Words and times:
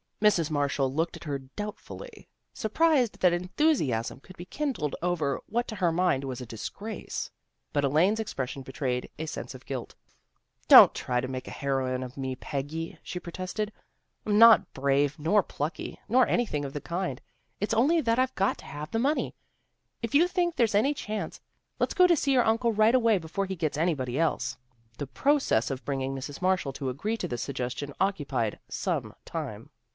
Mrs. 0.19 0.51
Marshall 0.51 0.91
looked 0.91 1.15
at 1.15 1.23
her 1.23 1.37
doubtfully, 1.39 2.27
sur 2.53 2.69
prised 2.69 3.19
that 3.19 3.33
enthusiasm 3.33 4.19
could 4.19 4.37
be 4.37 4.45
kindled 4.45 4.95
over 5.01 5.41
what 5.47 5.67
to 5.67 5.75
her 5.75 5.91
mind 5.91 6.23
was 6.23 6.41
a 6.41 6.45
disgrace. 6.45 7.29
But 7.73 7.83
Elaine's 7.83 8.19
expression 8.19 8.61
betrayed 8.61 9.09
a 9.17 9.25
sense 9.25 9.55
of 9.55 9.65
guilt." 9.65 9.95
Don't 10.67 10.93
try 10.93 11.21
to 11.21 11.27
make 11.27 11.47
a 11.47 11.51
heroine 11.51 12.03
of 12.03 12.17
me, 12.17 12.35
Peggy," 12.35 12.99
she 13.01 13.19
protested." 13.19 13.71
I'm 14.25 14.37
not 14.39 14.73
brave, 14.73 15.17
nor 15.19 15.41
plucky, 15.43 15.99
nor 16.07 16.27
anything 16.27 16.65
of 16.65 16.73
the 16.73 16.81
kind. 16.81 17.19
It's 17.59 17.73
only 17.73 17.99
that 18.01 18.19
I've 18.19 18.35
got 18.35 18.59
to 18.59 18.65
have 18.65 18.91
the 18.91 18.99
money. 18.99 19.35
If 20.03 20.13
you 20.15 20.27
think 20.27 20.55
there's 20.55 20.75
any 20.75 20.93
chance, 20.95 21.41
let's 21.79 21.95
go 21.95 22.05
to 22.05 22.15
see 22.15 22.33
your 22.33 22.45
uncle 22.45 22.73
right 22.73 22.95
away 22.95 23.17
before 23.19 23.45
he 23.45 23.55
gets 23.55 23.77
anybody 23.77 24.19
else." 24.19 24.57
The 24.99 25.07
process 25.07 25.69
of 25.71 25.85
bringing 25.85 26.13
Mrs. 26.15 26.41
Marshall 26.43 26.73
to 26.73 26.89
agree 26.89 27.17
to 27.17 27.27
this 27.27 27.41
suggestion 27.43 27.93
occupied 27.99 28.59
some 28.67 29.13
time. 29.25 29.69